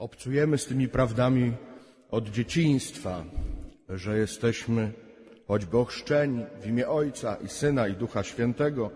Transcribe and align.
obcujemy 0.00 0.58
z 0.58 0.66
tymi 0.66 0.88
prawdami 0.88 1.52
od 2.10 2.28
dzieciństwa, 2.28 3.24
że 3.88 4.18
jesteśmy 4.18 4.92
choćby 5.46 5.78
ochrzczeni 5.78 6.44
w 6.60 6.66
imię 6.66 6.88
Ojca 6.88 7.36
i 7.36 7.48
Syna 7.48 7.88
i 7.88 7.94
Ducha 7.94 8.22
Świętego, 8.22 8.90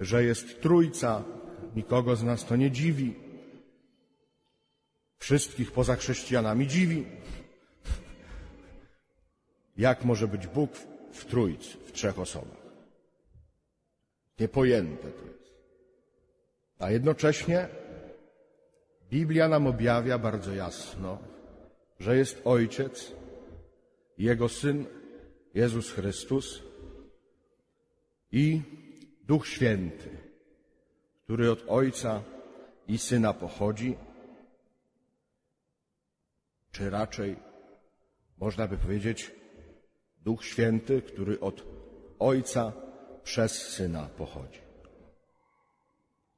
że 0.00 0.24
jest 0.24 0.62
Trójca, 0.62 1.24
nikogo 1.76 2.16
z 2.16 2.22
nas 2.22 2.44
to 2.44 2.56
nie 2.56 2.70
dziwi. 2.70 3.14
Wszystkich 5.18 5.72
poza 5.72 5.96
chrześcijanami 5.96 6.66
dziwi. 6.66 7.06
Jak 9.76 10.04
może 10.04 10.28
być 10.28 10.46
Bóg 10.46 10.70
w 11.12 11.24
Trójcy, 11.24 11.78
w 11.86 11.92
trzech 11.92 12.18
osobach? 12.18 12.62
Niepojęte 14.38 15.08
to 15.08 15.24
jest. 15.24 15.52
A 16.78 16.90
jednocześnie 16.90 17.68
Biblia 19.12 19.48
nam 19.48 19.66
objawia 19.66 20.18
bardzo 20.18 20.54
jasno, 20.54 21.18
że 22.00 22.16
jest 22.16 22.40
Ojciec, 22.44 23.12
Jego 24.18 24.48
Syn 24.48 24.86
Jezus 25.54 25.90
Chrystus 25.90 26.62
i 28.32 28.62
Duch 29.24 29.46
Święty, 29.46 30.10
który 31.24 31.50
od 31.50 31.64
Ojca 31.68 32.22
i 32.88 32.98
Syna 32.98 33.34
pochodzi, 33.34 33.96
czy 36.70 36.90
raczej 36.90 37.36
można 38.38 38.68
by 38.68 38.78
powiedzieć 38.78 39.30
Duch 40.24 40.44
Święty, 40.44 41.02
który 41.02 41.40
od 41.40 41.64
Ojca 42.18 42.72
przez 43.22 43.52
Syna 43.52 44.08
pochodzi. 44.16 44.60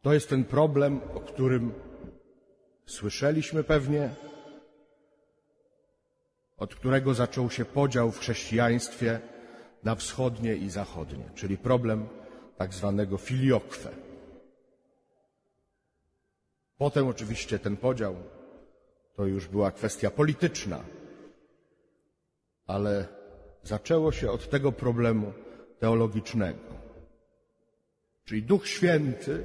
To 0.02 0.12
jest 0.12 0.28
ten 0.28 0.44
problem, 0.44 1.00
o 1.14 1.20
którym 1.20 1.72
słyszeliśmy 2.86 3.64
pewnie, 3.64 4.14
od 6.56 6.74
którego 6.74 7.14
zaczął 7.14 7.50
się 7.50 7.64
podział 7.64 8.10
w 8.10 8.18
chrześcijaństwie 8.18 9.20
na 9.84 9.94
wschodnie 9.94 10.56
i 10.56 10.70
zachodnie, 10.70 11.30
czyli 11.34 11.58
problem 11.58 12.08
tak 12.56 12.74
zwanego 12.74 13.16
filiokwe. 13.16 13.90
Potem 16.78 17.08
oczywiście 17.08 17.58
ten 17.58 17.76
podział 17.76 18.16
to 19.16 19.26
już 19.26 19.48
była 19.48 19.70
kwestia 19.70 20.10
polityczna, 20.10 20.84
ale 22.66 23.08
zaczęło 23.62 24.12
się 24.12 24.30
od 24.30 24.50
tego 24.50 24.72
problemu 24.72 25.32
teologicznego. 25.78 26.74
Czyli 28.24 28.42
Duch 28.42 28.68
Święty 28.68 29.42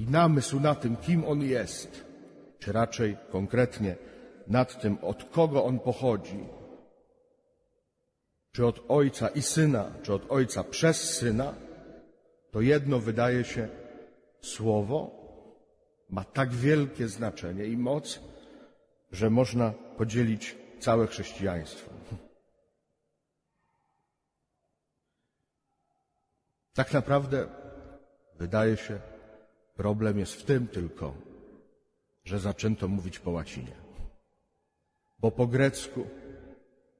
i 0.00 0.06
namysł 0.06 0.60
na 0.60 0.74
tym, 0.74 0.96
kim 0.96 1.24
On 1.24 1.42
jest, 1.42 2.04
czy 2.58 2.72
raczej 2.72 3.16
konkretnie 3.30 3.96
nad 4.46 4.80
tym, 4.82 4.98
od 5.02 5.24
kogo 5.24 5.64
On 5.64 5.78
pochodzi, 5.78 6.44
czy 8.52 8.66
od 8.66 8.80
Ojca 8.88 9.28
i 9.28 9.42
Syna, 9.42 9.92
czy 10.02 10.14
od 10.14 10.32
Ojca 10.32 10.64
przez 10.64 11.16
Syna, 11.18 11.54
to 12.50 12.60
jedno 12.60 12.98
wydaje 12.98 13.44
się 13.44 13.68
słowo 14.40 15.10
ma 16.08 16.24
tak 16.24 16.52
wielkie 16.52 17.08
znaczenie 17.08 17.64
i 17.64 17.76
moc, 17.76 18.20
że 19.12 19.30
można 19.30 19.72
podzielić 19.96 20.56
całe 20.78 21.06
chrześcijaństwo. 21.06 21.90
Tak 26.74 26.92
naprawdę 26.92 27.46
wydaje 28.38 28.76
się, 28.76 29.09
problem 29.80 30.18
jest 30.18 30.34
w 30.34 30.44
tym 30.44 30.68
tylko, 30.68 31.14
że 32.24 32.38
zaczęto 32.38 32.88
mówić 32.88 33.18
po 33.18 33.30
łacinie. 33.30 33.76
Bo 35.18 35.30
po 35.30 35.46
grecku 35.46 36.06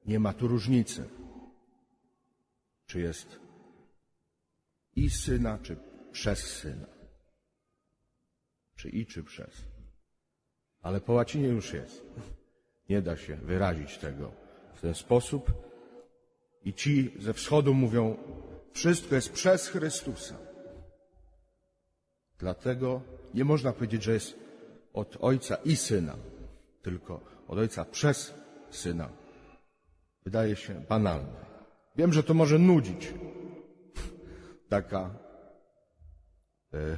nie 0.05 0.19
ma 0.19 0.33
tu 0.33 0.47
różnicy, 0.47 1.09
czy 2.85 2.99
jest 2.99 3.39
i 4.95 5.09
syna, 5.09 5.59
czy 5.63 5.77
przez 6.11 6.39
syna. 6.39 6.87
Czy 8.75 8.89
i, 8.89 9.05
czy 9.05 9.23
przez. 9.23 9.65
Ale 10.81 11.01
po 11.01 11.13
łacinie 11.13 11.47
już 11.47 11.73
jest. 11.73 12.05
Nie 12.89 13.01
da 13.01 13.17
się 13.17 13.35
wyrazić 13.35 13.97
tego 13.97 14.31
w 14.75 14.81
ten 14.81 14.93
sposób. 14.93 15.51
I 16.63 16.73
ci 16.73 17.13
ze 17.19 17.33
wschodu 17.33 17.73
mówią, 17.73 18.17
wszystko 18.73 19.15
jest 19.15 19.31
przez 19.31 19.67
Chrystusa. 19.67 20.50
Dlatego 22.41 23.01
nie 23.33 23.45
można 23.45 23.73
powiedzieć, 23.73 24.03
że 24.03 24.13
jest 24.13 24.39
od 24.93 25.17
Ojca 25.19 25.55
i 25.55 25.75
Syna, 25.75 26.15
tylko 26.81 27.21
od 27.47 27.57
Ojca 27.59 27.85
przez 27.85 28.33
Syna. 28.69 29.09
Wydaje 30.25 30.55
się 30.55 30.73
banalne. 30.89 31.45
Wiem, 31.95 32.13
że 32.13 32.23
to 32.23 32.33
może 32.33 32.59
nudzić. 32.59 33.13
Taka, 34.69 35.15
e, 36.73 36.97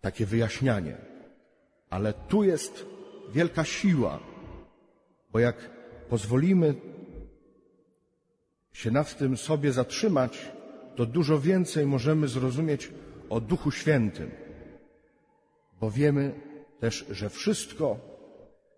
takie 0.00 0.26
wyjaśnianie. 0.26 0.96
Ale 1.90 2.12
tu 2.12 2.42
jest 2.42 2.86
wielka 3.32 3.64
siła, 3.64 4.18
bo 5.32 5.38
jak 5.38 5.56
pozwolimy 6.08 6.74
się 8.72 8.90
nad 8.90 9.18
tym 9.18 9.36
sobie 9.36 9.72
zatrzymać, 9.72 10.52
to 10.96 11.06
dużo 11.06 11.38
więcej 11.38 11.86
możemy 11.86 12.28
zrozumieć 12.28 12.90
o 13.30 13.40
Duchu 13.40 13.70
Świętym, 13.70 14.41
bo 15.82 15.90
wiemy 15.90 16.40
też, 16.80 17.06
że 17.10 17.30
wszystko 17.30 17.98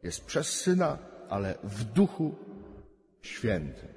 jest 0.03 0.25
przez 0.25 0.49
Syna, 0.49 0.99
ale 1.29 1.59
w 1.63 1.85
Duchu 1.85 2.35
Świętym. 3.23 3.89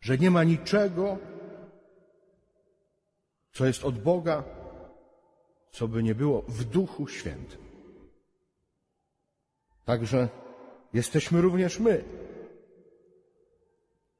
Że 0.00 0.18
nie 0.18 0.30
ma 0.30 0.44
niczego, 0.44 1.18
co 3.52 3.66
jest 3.66 3.84
od 3.84 3.98
Boga, 3.98 4.44
co 5.70 5.88
by 5.88 6.02
nie 6.02 6.14
było 6.14 6.42
w 6.42 6.64
Duchu 6.64 7.08
Świętym. 7.08 7.60
Także 9.84 10.28
jesteśmy 10.92 11.40
również 11.40 11.80
my, 11.80 12.04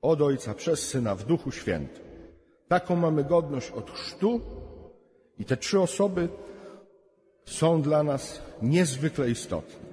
od 0.03 0.23
Ojca 0.23 0.55
przez 0.55 0.89
Syna 0.89 1.15
w 1.15 1.25
Duchu 1.25 1.53
Świętym. 1.53 2.05
Taką 2.69 2.97
mamy 2.97 3.25
godność 3.25 3.71
od 3.71 3.91
chrztu 3.91 4.41
i 5.39 5.45
te 5.45 5.57
trzy 5.57 5.81
osoby 5.81 6.29
są 7.49 7.83
dla 7.83 8.03
nas 8.03 8.43
niezwykle 8.63 9.31
istotne. 9.31 9.89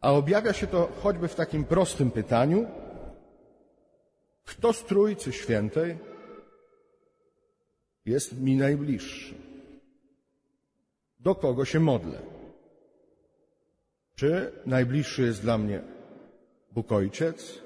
A 0.00 0.12
objawia 0.12 0.52
się 0.52 0.66
to 0.66 0.88
choćby 1.02 1.28
w 1.28 1.34
takim 1.34 1.64
prostym 1.64 2.10
pytaniu, 2.10 2.66
kto 4.44 4.72
z 4.72 4.84
Trójcy 4.84 5.32
Świętej 5.32 5.98
jest 8.06 8.40
mi 8.40 8.56
najbliższy? 8.56 9.34
Do 11.20 11.34
kogo 11.34 11.64
się 11.64 11.80
modlę? 11.80 12.18
Czy 14.14 14.52
najbliższy 14.66 15.22
jest 15.22 15.42
dla 15.42 15.58
mnie 15.58 15.82
Bóg 16.72 16.92
Ojciec, 16.92 17.58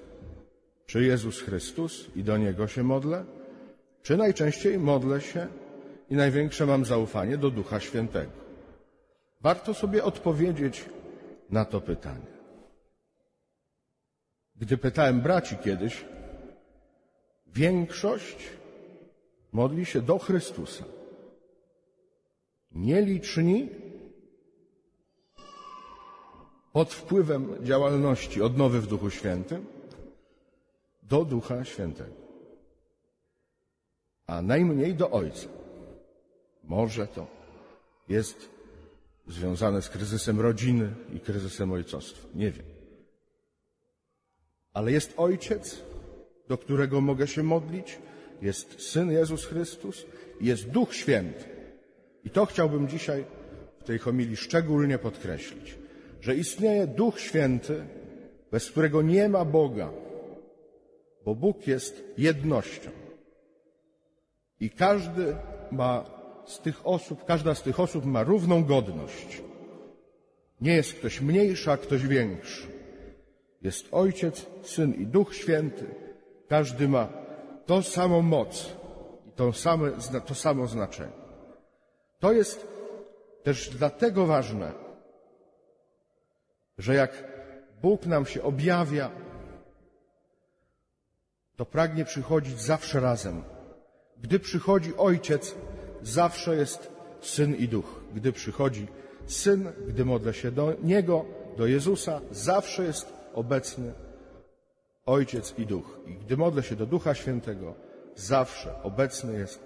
czy 0.87 1.05
Jezus 1.05 1.41
Chrystus 1.41 2.07
i 2.17 2.25
do 2.25 2.37
Niego 2.37 2.69
się 2.69 2.83
modlę? 2.83 3.25
Czy 4.03 4.17
najczęściej 4.17 4.79
modlę 4.79 5.21
się 5.21 5.47
i 6.11 6.17
największe 6.17 6.67
mam 6.67 6.85
zaufanie 6.85 7.39
do 7.39 7.51
Ducha 7.51 7.81
Świętego? 7.81 8.33
Warto 9.41 9.75
sobie 9.75 10.05
odpowiedzieć 10.05 10.85
na 11.51 11.65
to 11.65 11.81
pytanie. 11.81 12.37
Gdy 14.57 14.79
pytałem 14.79 15.21
braci 15.21 15.57
kiedyś, 15.57 16.05
większość 17.47 18.37
modli 19.53 19.87
się 19.87 20.03
do 20.03 20.19
Chrystusa. 20.19 20.85
Nieliczni 22.71 23.69
pod 26.73 26.95
wpływem 26.95 27.65
działalności 27.65 28.43
odnowy 28.43 28.81
w 28.81 28.87
Duchu 28.87 29.11
Świętym 29.11 29.67
do 31.03 31.25
Ducha 31.25 31.65
Świętego, 31.65 32.15
a 34.27 34.43
najmniej 34.43 34.95
do 34.95 35.11
Ojca. 35.11 35.56
Może 36.67 37.07
to 37.07 37.27
jest 38.09 38.51
związane 39.27 39.83
z 39.83 39.89
kryzysem 39.89 40.41
rodziny 40.41 40.95
i 41.15 41.21
kryzysem 41.21 41.73
ojcostwa. 41.73 42.29
Nie 42.35 42.51
wiem. 42.51 42.67
Ale 44.73 44.93
jest 44.93 45.15
Ojciec, 45.17 45.83
do 46.49 46.59
którego 46.59 47.01
mogę 47.01 47.27
się 47.27 47.43
modlić, 47.43 47.99
jest 48.43 48.81
Syn 48.81 49.11
Jezus 49.11 49.45
Chrystus, 49.45 50.07
jest 50.41 50.69
Duch 50.69 50.95
Święty. 50.95 51.45
I 52.25 52.31
to 52.31 52.47
chciałbym 52.47 52.89
dzisiaj 52.89 53.25
w 53.81 53.85
tej 53.85 53.99
homilii 53.99 54.37
szczególnie 54.37 54.99
podkreślić, 54.99 55.79
że 56.21 56.37
istnieje 56.37 56.87
Duch 56.87 57.21
Święty, 57.21 57.85
bez 58.51 58.71
którego 58.71 59.03
nie 59.03 59.29
ma 59.29 59.45
Boga, 59.45 59.91
bo 61.25 61.35
Bóg 61.35 61.67
jest 61.67 62.05
jednością. 62.19 62.91
I 64.61 64.71
każdy 64.71 65.37
ma 65.73 66.16
z 66.47 66.59
tych 66.59 66.87
osób, 66.87 67.25
każda 67.25 67.55
z 67.55 67.63
tych 67.63 67.81
osób 67.81 68.05
ma 68.05 68.23
równą 68.23 68.65
godność. 68.65 69.43
Nie 70.61 70.75
jest 70.75 70.95
ktoś 70.95 71.21
mniejszy, 71.21 71.71
a 71.71 71.77
ktoś 71.77 72.07
większy. 72.07 72.67
Jest 73.63 73.89
Ojciec, 73.93 74.47
Syn 74.63 74.95
i 74.95 75.07
Duch 75.07 75.35
Święty. 75.35 75.87
Każdy 76.49 76.89
ma 76.89 77.09
tą 77.67 77.83
samą 77.83 78.23
moc 78.23 78.73
i 79.27 79.31
to, 79.31 79.53
to 80.27 80.35
samo 80.35 80.67
znaczenie. 80.67 81.13
To 82.19 82.33
jest 82.33 82.67
też 83.43 83.71
dlatego 83.71 84.27
ważne, 84.27 84.73
że 86.79 86.95
jak 86.95 87.25
Bóg 87.83 88.07
nam 88.07 88.27
się 88.27 88.43
objawia, 88.43 89.11
to 91.57 91.67
pragnie 91.67 92.05
przychodzić 92.05 92.61
zawsze 92.61 93.01
razem. 93.01 93.43
Gdy 94.19 94.39
przychodzi 94.39 94.97
Ojciec, 94.97 95.55
zawsze 96.07 96.57
jest 96.57 96.91
Syn 97.21 97.55
i 97.55 97.69
Duch. 97.69 98.05
Gdy 98.15 98.33
przychodzi 98.33 98.87
Syn, 99.27 99.73
gdy 99.89 100.05
modlę 100.05 100.35
się 100.35 100.51
do 100.51 100.75
Niego, 100.83 101.25
do 101.57 101.67
Jezusa, 101.67 102.21
zawsze 102.31 102.85
jest 102.85 103.13
obecny 103.35 103.93
Ojciec 105.07 105.55
i 105.59 105.67
Duch. 105.67 105.99
I 106.07 106.15
gdy 106.15 106.37
modlę 106.37 106.63
się 106.63 106.77
do 106.77 106.87
Ducha 106.87 107.15
Świętego, 107.15 107.75
zawsze 108.15 108.83
obecny 108.83 109.39
jest 109.39 109.61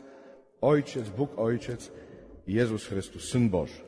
Ojciec, 0.61 1.09
Bóg 1.09 1.39
Ojciec 1.39 1.91
Jezus 2.47 2.87
Chrystus, 2.87 3.31
Syn 3.31 3.51
Boży. 3.51 3.81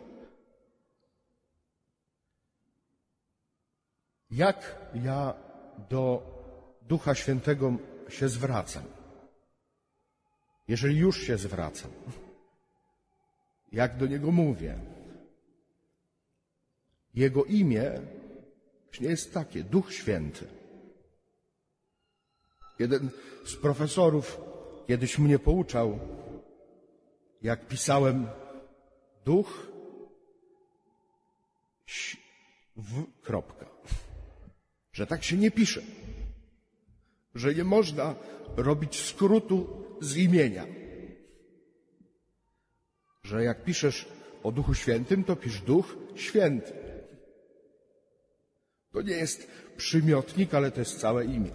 Jak 4.30 4.76
ja 4.94 5.34
do 5.90 6.22
Ducha 6.82 7.14
Świętego 7.14 7.72
się 8.08 8.28
zwracam? 8.28 8.84
Jeżeli 10.68 10.96
już 10.98 11.20
się 11.20 11.38
zwracam, 11.38 11.90
jak 13.72 13.96
do 13.96 14.06
Niego 14.06 14.30
mówię? 14.30 14.78
Jego 17.14 17.44
imię 17.44 18.00
nie 19.00 19.08
jest 19.08 19.34
takie, 19.34 19.64
Duch 19.64 19.92
Święty. 19.92 20.46
Jeden 22.78 23.10
z 23.44 23.56
profesorów 23.56 24.40
kiedyś 24.86 25.18
mnie 25.18 25.38
pouczał, 25.38 25.98
jak 27.42 27.68
pisałem 27.68 28.26
duch 29.24 29.66
w 32.76 33.20
kropka. 33.22 33.66
Że 34.92 35.06
tak 35.06 35.24
się 35.24 35.36
nie 35.36 35.50
pisze. 35.50 35.82
Że 37.34 37.54
nie 37.54 37.64
można 37.64 38.14
robić 38.56 39.00
skrótu 39.00 39.84
z 40.00 40.16
imienia. 40.16 40.66
Że 43.32 43.44
jak 43.44 43.64
piszesz 43.64 44.08
o 44.42 44.52
Duchu 44.52 44.74
Świętym, 44.74 45.24
to 45.24 45.36
pisz 45.36 45.60
Duch 45.60 45.96
Święty. 46.14 46.72
To 48.92 49.02
nie 49.02 49.12
jest 49.14 49.50
przymiotnik, 49.76 50.54
ale 50.54 50.70
to 50.70 50.80
jest 50.80 51.00
całe 51.00 51.24
imię. 51.24 51.50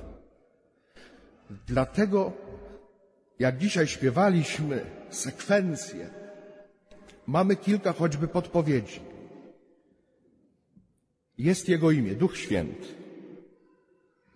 Dlatego, 1.67 2.31
jak 3.39 3.57
dzisiaj 3.57 3.87
śpiewaliśmy 3.87 4.85
sekwencję, 5.09 6.09
mamy 7.27 7.55
kilka 7.55 7.93
choćby 7.93 8.27
podpowiedzi. 8.27 8.99
Jest 11.37 11.69
Jego 11.69 11.91
imię, 11.91 12.15
Duch 12.15 12.37
Święty. 12.37 12.87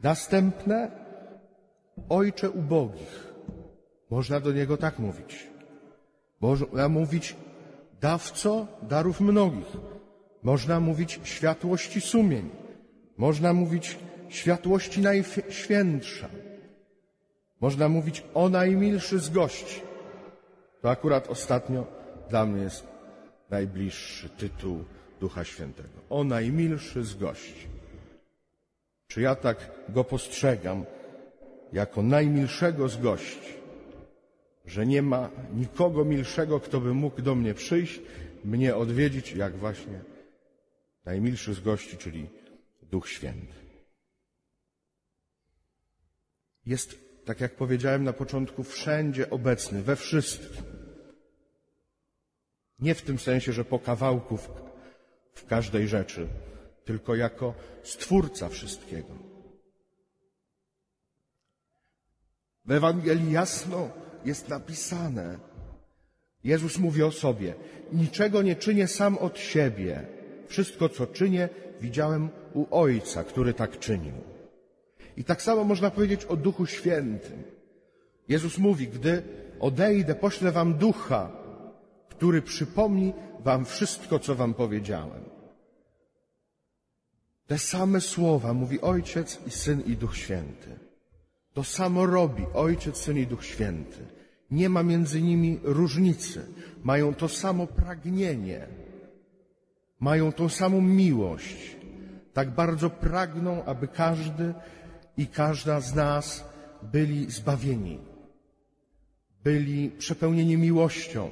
Następne, 0.03 0.91
Ojcze 2.09 2.49
ubogich. 2.49 3.33
Można 4.09 4.39
do 4.39 4.51
Niego 4.51 4.77
tak 4.77 4.99
mówić. 4.99 5.51
Można 6.41 6.89
mówić 6.89 7.35
dawco 8.01 8.67
darów 8.81 9.21
mnogich. 9.21 9.77
Można 10.43 10.79
mówić 10.79 11.19
światłości 11.23 12.01
sumień. 12.01 12.49
Można 13.17 13.53
mówić 13.53 13.99
światłości 14.29 15.01
najświętsza. 15.01 16.29
Można 17.61 17.89
mówić 17.89 18.23
o 18.33 18.49
najmilszy 18.49 19.19
z 19.19 19.29
gości. 19.29 19.81
To 20.81 20.89
akurat 20.89 21.29
ostatnio 21.29 21.85
dla 22.29 22.45
mnie 22.45 22.63
jest 22.63 22.87
najbliższy 23.49 24.29
tytuł 24.29 24.83
Ducha 25.19 25.43
Świętego. 25.43 25.99
O 26.09 26.23
najmilszy 26.23 27.03
z 27.03 27.15
gości. 27.15 27.67
Czy 29.07 29.21
ja 29.21 29.35
tak 29.35 29.71
go 29.89 30.03
postrzegam 30.03 30.85
jako 31.73 32.01
najmilszego 32.01 32.89
z 32.89 32.97
gości, 32.97 33.53
że 34.65 34.85
nie 34.85 35.01
ma 35.01 35.29
nikogo 35.53 36.05
milszego, 36.05 36.59
kto 36.59 36.81
by 36.81 36.93
mógł 36.93 37.21
do 37.21 37.35
mnie 37.35 37.53
przyjść, 37.53 38.01
mnie 38.43 38.75
odwiedzić, 38.75 39.31
jak 39.31 39.57
właśnie 39.57 40.01
najmilszy 41.05 41.53
z 41.53 41.59
gości, 41.59 41.97
czyli 41.97 42.29
Duch 42.81 43.09
Święty. 43.09 43.53
Jest, 46.65 46.95
tak 47.25 47.41
jak 47.41 47.55
powiedziałem 47.55 48.03
na 48.03 48.13
początku, 48.13 48.63
wszędzie 48.63 49.29
obecny, 49.29 49.81
we 49.81 49.95
wszystkim. 49.95 50.63
Nie 52.79 52.95
w 52.95 53.01
tym 53.01 53.19
sensie, 53.19 53.53
że 53.53 53.65
po 53.65 53.79
kawałku 53.79 54.37
w, 54.37 54.49
w 55.33 55.45
każdej 55.45 55.87
rzeczy, 55.87 56.27
tylko 56.85 57.15
jako 57.15 57.53
stwórca 57.83 58.49
wszystkiego. 58.49 59.13
W 62.65 62.71
Ewangelii 62.71 63.31
jasno 63.31 63.89
jest 64.25 64.49
napisane, 64.49 65.37
Jezus 66.43 66.77
mówi 66.77 67.03
o 67.03 67.11
sobie, 67.11 67.55
niczego 67.93 68.41
nie 68.41 68.55
czynię 68.55 68.87
sam 68.87 69.17
od 69.17 69.39
siebie. 69.39 70.05
Wszystko, 70.47 70.89
co 70.89 71.07
czynię, 71.07 71.49
widziałem 71.81 72.29
u 72.53 72.65
Ojca, 72.71 73.23
który 73.23 73.53
tak 73.53 73.79
czynił. 73.79 74.13
I 75.17 75.23
tak 75.23 75.41
samo 75.41 75.63
można 75.63 75.91
powiedzieć 75.91 76.25
o 76.25 76.35
Duchu 76.35 76.65
Świętym. 76.65 77.43
Jezus 78.27 78.57
mówi, 78.57 78.87
gdy 78.87 79.23
odejdę, 79.59 80.15
poślę 80.15 80.51
wam 80.51 80.73
Ducha, 80.73 81.31
który 82.09 82.41
przypomni 82.41 83.13
wam 83.39 83.65
wszystko, 83.65 84.19
co 84.19 84.35
wam 84.35 84.53
powiedziałem. 84.53 85.23
Te 87.47 87.57
same 87.57 88.01
słowa 88.01 88.53
mówi 88.53 88.81
Ojciec 88.81 89.39
i 89.47 89.51
Syn 89.51 89.81
i 89.85 89.97
Duch 89.97 90.17
Święty. 90.17 90.90
To 91.53 91.63
samo 91.63 92.05
robi 92.05 92.45
Ojciec, 92.53 92.97
Syn 92.97 93.17
i 93.17 93.27
Duch 93.27 93.45
Święty. 93.45 94.05
Nie 94.51 94.69
ma 94.69 94.83
między 94.83 95.21
nimi 95.21 95.59
różnicy. 95.63 96.45
Mają 96.83 97.13
to 97.13 97.29
samo 97.29 97.67
pragnienie. 97.67 98.67
Mają 99.99 100.31
tą 100.31 100.49
samą 100.49 100.81
miłość. 100.81 101.77
Tak 102.33 102.49
bardzo 102.49 102.89
pragną, 102.89 103.63
aby 103.65 103.87
każdy 103.87 104.53
i 105.17 105.27
każda 105.27 105.79
z 105.79 105.95
nas 105.95 106.45
byli 106.81 107.31
zbawieni. 107.31 107.99
Byli 109.43 109.89
przepełnieni 109.89 110.57
miłością, 110.57 111.29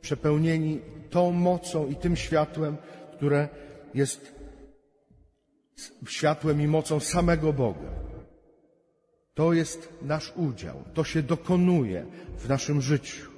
przepełnieni 0.00 0.80
tą 1.10 1.32
mocą 1.32 1.86
i 1.86 1.96
tym 1.96 2.16
światłem, 2.16 2.76
które 3.12 3.48
jest 3.94 4.34
światłem 6.06 6.60
i 6.60 6.66
mocą 6.66 7.00
samego 7.00 7.52
Boga. 7.52 8.11
To 9.34 9.52
jest 9.52 9.88
nasz 10.02 10.32
udział, 10.36 10.84
to 10.94 11.04
się 11.04 11.22
dokonuje 11.22 12.06
w 12.38 12.48
naszym 12.48 12.82
życiu. 12.82 13.30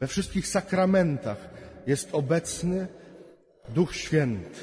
We 0.00 0.06
wszystkich 0.06 0.46
sakramentach 0.46 1.50
jest 1.86 2.08
obecny 2.12 2.86
Duch 3.68 3.96
Święty. 3.96 4.60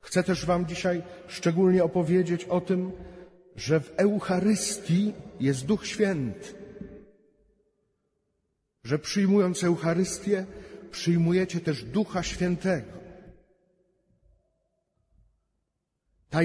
Chcę 0.00 0.22
też 0.22 0.46
Wam 0.46 0.66
dzisiaj 0.66 1.02
szczególnie 1.28 1.84
opowiedzieć 1.84 2.44
o 2.44 2.60
tym, 2.60 2.92
że 3.56 3.80
w 3.80 3.92
Eucharystii 3.96 5.12
jest 5.40 5.66
Duch 5.66 5.86
Święty. 5.86 6.48
Że 8.84 8.98
przyjmując 8.98 9.64
Eucharystię, 9.64 10.46
przyjmujecie 10.90 11.60
też 11.60 11.84
Ducha 11.84 12.22
Świętego. 12.22 12.92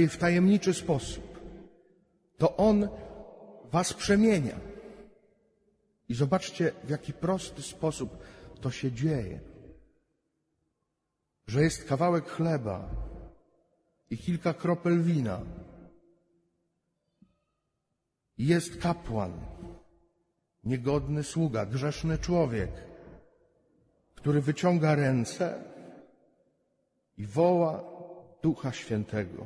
w 0.08 0.18
tajemniczy 0.18 0.74
sposób. 0.74 1.27
To 2.38 2.58
On 2.58 2.90
Was 3.72 3.94
przemienia. 3.94 4.60
I 6.10 6.14
zobaczcie, 6.16 6.72
w 6.84 6.90
jaki 6.90 7.14
prosty 7.14 7.62
sposób 7.62 8.18
to 8.62 8.72
się 8.72 8.92
dzieje. 8.92 9.40
Że 11.48 11.62
jest 11.64 11.84
kawałek 11.84 12.30
chleba 12.30 12.90
i 14.10 14.18
kilka 14.18 14.54
kropel 14.54 15.04
wina. 15.04 15.42
I 18.38 18.48
jest 18.48 18.78
kapłan, 18.82 19.34
niegodny 20.64 21.24
sługa, 21.24 21.66
grzeszny 21.66 22.18
człowiek, 22.18 22.72
który 24.16 24.42
wyciąga 24.42 24.96
ręce 24.96 25.64
i 27.18 27.26
woła 27.26 27.84
Ducha 28.42 28.72
Świętego 28.72 29.46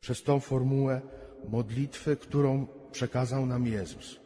przez 0.00 0.22
tą 0.22 0.40
formułę 0.40 1.00
modlitwy, 1.48 2.16
którą 2.16 2.66
przekazał 2.92 3.46
nam 3.46 3.66
Jezus. 3.66 4.20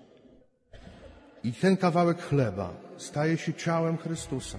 I 1.44 1.52
ten 1.52 1.76
kawałek 1.76 2.22
chleba 2.22 2.74
staje 2.96 3.38
się 3.38 3.54
ciałem 3.54 3.96
Chrystusa. 3.96 4.58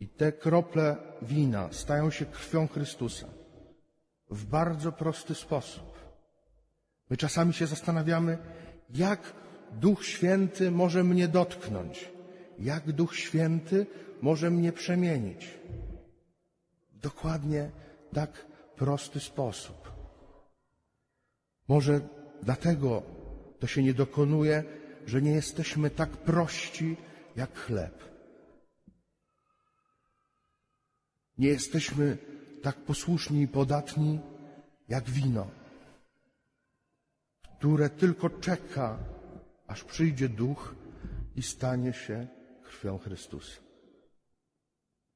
I 0.00 0.08
te 0.08 0.32
krople 0.32 0.96
wina 1.22 1.68
stają 1.72 2.10
się 2.10 2.26
krwią 2.26 2.68
Chrystusa 2.68 3.26
w 4.30 4.44
bardzo 4.44 4.92
prosty 4.92 5.34
sposób. 5.34 5.94
My 7.10 7.16
czasami 7.16 7.52
się 7.52 7.66
zastanawiamy, 7.66 8.38
jak 8.90 9.32
Duch 9.72 10.04
Święty 10.04 10.70
może 10.70 11.04
mnie 11.04 11.28
dotknąć, 11.28 12.10
jak 12.58 12.92
Duch 12.92 13.16
Święty 13.16 13.86
może 14.22 14.50
mnie 14.50 14.72
przemienić. 14.72 15.50
Dokładnie 16.92 17.70
tak 18.12 18.46
prosty 18.76 19.20
sposób. 19.20 19.83
Może 21.68 22.00
dlatego 22.42 23.02
to 23.58 23.66
się 23.66 23.82
nie 23.82 23.94
dokonuje, 23.94 24.64
że 25.06 25.22
nie 25.22 25.30
jesteśmy 25.30 25.90
tak 25.90 26.10
prości 26.10 26.96
jak 27.36 27.58
chleb. 27.58 28.04
Nie 31.38 31.48
jesteśmy 31.48 32.18
tak 32.62 32.76
posłuszni 32.76 33.42
i 33.42 33.48
podatni 33.48 34.20
jak 34.88 35.10
wino, 35.10 35.50
które 37.58 37.90
tylko 37.90 38.30
czeka, 38.30 38.98
aż 39.66 39.84
przyjdzie 39.84 40.28
duch 40.28 40.74
i 41.36 41.42
stanie 41.42 41.92
się 41.92 42.26
krwią 42.62 42.98
Chrystusa. 42.98 43.60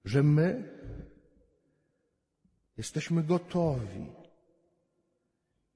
Że 0.04 0.22
my 0.22 0.78
jesteśmy 2.76 3.22
gotowi 3.22 4.06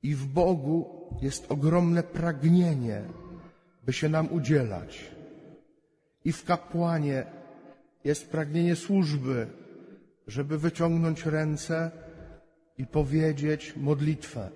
i 0.03 0.15
w 0.15 0.27
Bogu 0.27 1.09
jest 1.21 1.53
ogromne 1.53 2.03
pragnienie, 2.03 3.03
by 3.85 3.93
się 3.93 4.09
nam 4.09 4.33
udzielać. 4.33 5.11
I 6.25 6.33
w 6.33 6.45
kapłanie 6.45 7.27
jest 8.05 8.31
pragnienie 8.31 8.77
służby, 8.77 9.47
żeby 10.27 10.59
wyciągnąć 10.59 11.27
ręce 11.27 11.91
i 12.79 12.87
powiedzieć 12.87 13.77
modlitwę, 13.77 14.51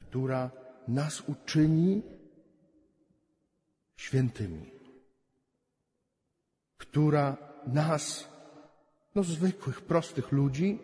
która 0.00 0.50
nas 0.88 1.20
uczyni 1.20 2.02
świętymi, 3.96 4.70
która 6.76 7.36
nas, 7.66 8.28
no 9.14 9.22
zwykłych, 9.22 9.80
prostych 9.80 10.32
ludzi, 10.32 10.78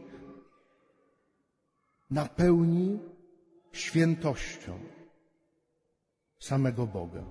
napełni 2.10 2.98
świętością 3.76 4.78
samego 6.38 6.87
Boga. 6.87 7.25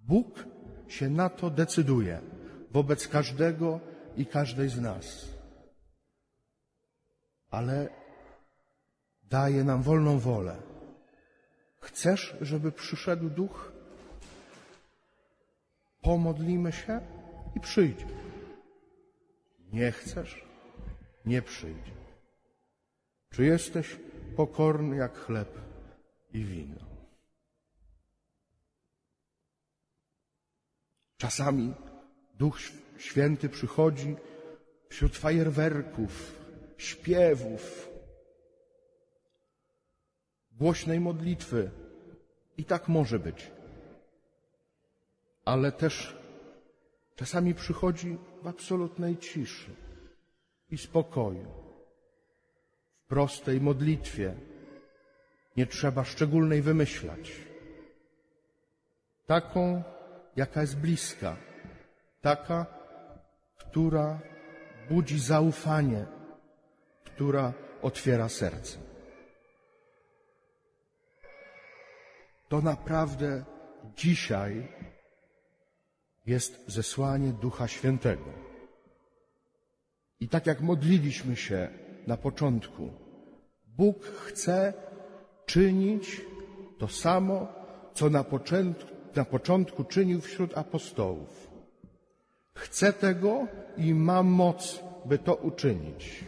Bóg 0.00 0.44
się 0.88 1.10
na 1.10 1.28
to 1.28 1.50
decyduje 1.50 2.20
wobec 2.70 3.08
każdego 3.08 3.80
i 4.16 4.26
każdej 4.26 4.68
z 4.68 4.80
nas. 4.80 5.28
Ale 7.50 7.88
daje 9.22 9.64
nam 9.64 9.82
wolną 9.82 10.18
wolę. 10.18 10.56
Chcesz, 11.80 12.36
żeby 12.40 12.72
przyszedł 12.72 13.30
duch? 13.30 13.72
Pomodlimy 16.00 16.72
się 16.72 17.00
i 17.56 17.60
przyjdzie. 17.60 18.06
Nie 19.72 19.92
chcesz? 19.92 20.44
Nie 21.26 21.42
przyjdzie. 21.42 22.01
Czy 23.32 23.44
jesteś 23.44 23.96
pokorny 24.36 24.96
jak 24.96 25.18
chleb 25.18 25.58
i 26.32 26.44
wino? 26.44 26.80
Czasami 31.16 31.74
Duch 32.38 32.58
Święty 32.98 33.48
przychodzi 33.48 34.16
wśród 34.88 35.16
fajerwerków, 35.16 36.40
śpiewów, 36.76 37.88
głośnej 40.52 41.00
modlitwy. 41.00 41.70
I 42.56 42.64
tak 42.64 42.88
może 42.88 43.18
być. 43.18 43.50
Ale 45.44 45.72
też 45.72 46.16
czasami 47.16 47.54
przychodzi 47.54 48.18
w 48.42 48.46
absolutnej 48.46 49.16
ciszy 49.16 49.70
i 50.70 50.78
spokoju, 50.78 51.61
prostej 53.12 53.60
modlitwie. 53.60 54.34
Nie 55.56 55.66
trzeba 55.66 56.04
szczególnej 56.04 56.62
wymyślać. 56.62 57.32
Taką, 59.26 59.82
jaka 60.36 60.60
jest 60.60 60.76
bliska 60.76 61.36
taka, 62.20 62.66
która 63.58 64.20
budzi 64.90 65.18
zaufanie, 65.18 66.06
która 67.04 67.52
otwiera 67.82 68.28
serce. 68.28 68.78
To 72.48 72.60
naprawdę 72.60 73.44
dzisiaj 73.96 74.68
jest 76.26 76.64
zesłanie 76.66 77.32
Ducha 77.32 77.68
Świętego. 77.68 78.30
I 80.20 80.28
tak 80.28 80.46
jak 80.46 80.60
modliliśmy 80.60 81.36
się 81.36 81.68
na 82.06 82.16
początku, 82.16 83.01
Bóg 83.76 84.04
chce 84.04 84.72
czynić 85.46 86.20
to 86.78 86.88
samo, 86.88 87.48
co 87.94 88.10
na 88.10 88.24
początku, 88.24 88.92
na 89.16 89.24
początku 89.24 89.84
czynił 89.84 90.20
wśród 90.20 90.58
apostołów. 90.58 91.50
Chcę 92.54 92.92
tego 92.92 93.46
i 93.76 93.94
mam 93.94 94.26
moc, 94.26 94.80
by 95.04 95.18
to 95.18 95.34
uczynić. 95.34 96.24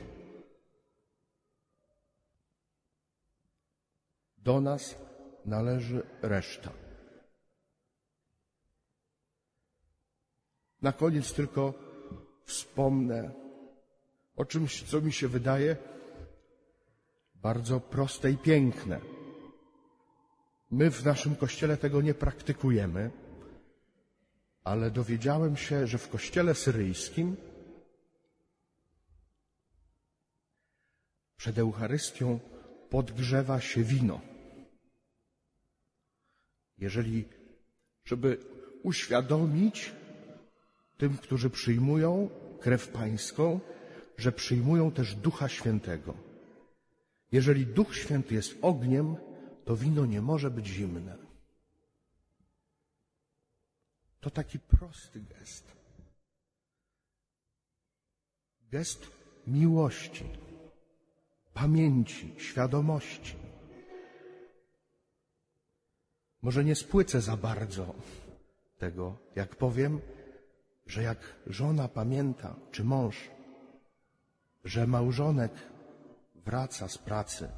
Do 4.38 4.60
nas 4.60 4.98
należy 5.44 6.02
reszta. 6.22 6.70
Na 10.82 10.92
koniec 10.92 11.32
tylko 11.32 11.74
wspomnę 12.44 13.30
o 14.36 14.44
czymś, 14.44 14.82
co 14.82 15.00
mi 15.00 15.12
się 15.12 15.28
wydaje 15.28 15.76
bardzo 17.44 17.80
proste 17.80 18.30
i 18.30 18.36
piękne. 18.36 19.00
My 20.70 20.90
w 20.90 21.04
naszym 21.04 21.36
kościele 21.36 21.76
tego 21.76 22.02
nie 22.02 22.14
praktykujemy 22.14 23.10
ale 24.64 24.90
dowiedziałem 24.90 25.56
się, 25.56 25.86
że 25.86 25.98
w 25.98 26.08
kościele 26.08 26.54
syryjskim 26.54 27.36
przed 31.36 31.58
Eucharystią 31.58 32.40
podgrzewa 32.90 33.60
się 33.60 33.82
wino. 33.82 34.20
Jeżeli, 36.78 37.24
żeby 38.04 38.38
uświadomić 38.82 39.92
tym, 40.96 41.16
którzy 41.16 41.50
przyjmują 41.50 42.30
krew 42.60 42.88
pańską, 42.88 43.60
że 44.16 44.32
przyjmują 44.32 44.92
też 44.92 45.14
Ducha 45.14 45.48
Świętego. 45.48 46.33
Jeżeli 47.34 47.66
Duch 47.66 47.96
Święty 47.96 48.34
jest 48.34 48.54
ogniem, 48.62 49.16
to 49.64 49.76
wino 49.76 50.06
nie 50.06 50.22
może 50.22 50.50
być 50.50 50.66
zimne. 50.66 51.16
To 54.20 54.30
taki 54.30 54.58
prosty 54.58 55.20
gest. 55.20 55.64
Gest 58.70 59.06
miłości, 59.46 60.24
pamięci, 61.54 62.34
świadomości. 62.38 63.36
Może 66.42 66.64
nie 66.64 66.74
spłycę 66.74 67.20
za 67.20 67.36
bardzo 67.36 67.94
tego, 68.78 69.16
jak 69.36 69.56
powiem, 69.56 70.00
że 70.86 71.02
jak 71.02 71.18
żona 71.46 71.88
pamięta, 71.88 72.56
czy 72.70 72.84
mąż, 72.84 73.30
że 74.64 74.86
małżonek 74.86 75.73
wraca 76.44 76.88
z 76.88 76.98
pracy 76.98 77.48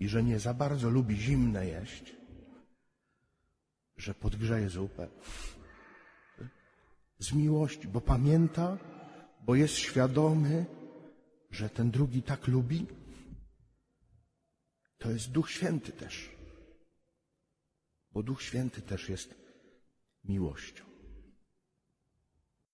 i 0.00 0.08
że 0.08 0.22
nie 0.22 0.38
za 0.38 0.54
bardzo 0.54 0.90
lubi 0.90 1.16
zimne 1.16 1.66
jeść, 1.66 2.16
że 3.96 4.14
podgrzeje 4.14 4.68
zupę, 4.68 5.08
z 7.18 7.32
miłości, 7.32 7.88
bo 7.88 8.00
pamięta, 8.00 8.78
bo 9.40 9.54
jest 9.54 9.74
świadomy, 9.74 10.66
że 11.50 11.70
ten 11.70 11.90
drugi 11.90 12.22
tak 12.22 12.46
lubi. 12.46 12.86
To 14.98 15.10
jest 15.10 15.30
Duch 15.30 15.50
Święty 15.50 15.92
też, 15.92 16.30
bo 18.10 18.22
Duch 18.22 18.42
Święty 18.42 18.82
też 18.82 19.08
jest 19.08 19.34
miłością. 20.24 20.93